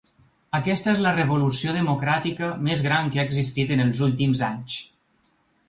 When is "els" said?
3.79-4.05